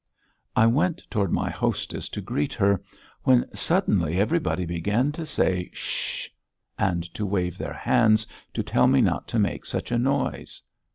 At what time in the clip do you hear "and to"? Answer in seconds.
6.75-7.23